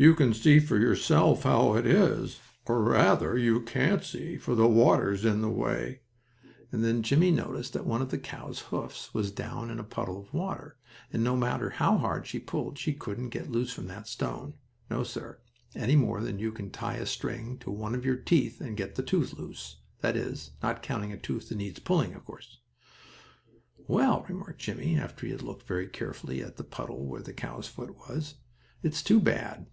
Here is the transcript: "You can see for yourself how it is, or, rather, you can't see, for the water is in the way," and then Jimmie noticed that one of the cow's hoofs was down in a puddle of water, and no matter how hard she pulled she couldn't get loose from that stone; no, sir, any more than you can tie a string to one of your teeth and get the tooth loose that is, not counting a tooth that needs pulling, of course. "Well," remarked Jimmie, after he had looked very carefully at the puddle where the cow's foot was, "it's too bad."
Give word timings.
"You 0.00 0.14
can 0.14 0.32
see 0.32 0.60
for 0.60 0.78
yourself 0.78 1.42
how 1.42 1.74
it 1.74 1.84
is, 1.84 2.38
or, 2.66 2.84
rather, 2.84 3.36
you 3.36 3.60
can't 3.60 4.04
see, 4.04 4.36
for 4.36 4.54
the 4.54 4.68
water 4.68 5.10
is 5.10 5.24
in 5.24 5.40
the 5.40 5.48
way," 5.50 6.02
and 6.70 6.84
then 6.84 7.02
Jimmie 7.02 7.32
noticed 7.32 7.72
that 7.72 7.84
one 7.84 8.00
of 8.00 8.12
the 8.12 8.16
cow's 8.18 8.60
hoofs 8.70 9.12
was 9.12 9.32
down 9.32 9.72
in 9.72 9.80
a 9.80 9.82
puddle 9.82 10.20
of 10.20 10.32
water, 10.32 10.76
and 11.12 11.24
no 11.24 11.36
matter 11.36 11.70
how 11.70 11.96
hard 11.98 12.28
she 12.28 12.38
pulled 12.38 12.78
she 12.78 12.92
couldn't 12.92 13.30
get 13.30 13.50
loose 13.50 13.72
from 13.72 13.88
that 13.88 14.06
stone; 14.06 14.54
no, 14.88 15.02
sir, 15.02 15.40
any 15.74 15.96
more 15.96 16.20
than 16.20 16.38
you 16.38 16.52
can 16.52 16.70
tie 16.70 16.94
a 16.94 17.04
string 17.04 17.58
to 17.58 17.68
one 17.68 17.92
of 17.96 18.04
your 18.04 18.14
teeth 18.18 18.60
and 18.60 18.76
get 18.76 18.94
the 18.94 19.02
tooth 19.02 19.34
loose 19.36 19.78
that 20.00 20.16
is, 20.16 20.52
not 20.62 20.80
counting 20.80 21.10
a 21.10 21.18
tooth 21.18 21.48
that 21.48 21.56
needs 21.58 21.80
pulling, 21.80 22.14
of 22.14 22.24
course. 22.24 22.60
"Well," 23.88 24.24
remarked 24.28 24.60
Jimmie, 24.60 24.96
after 24.96 25.26
he 25.26 25.32
had 25.32 25.42
looked 25.42 25.66
very 25.66 25.88
carefully 25.88 26.40
at 26.40 26.56
the 26.56 26.62
puddle 26.62 27.04
where 27.04 27.20
the 27.22 27.32
cow's 27.32 27.66
foot 27.66 27.96
was, 28.08 28.36
"it's 28.80 29.02
too 29.02 29.18
bad." 29.18 29.66